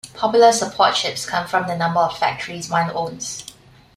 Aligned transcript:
Popular 0.15 0.51
Support 0.51 0.95
chips 0.95 1.27
come 1.27 1.45
from 1.45 1.67
the 1.67 1.77
number 1.77 1.99
of 1.99 2.17
Factories 2.17 2.71
one 2.71 2.89
owns. 2.95 3.45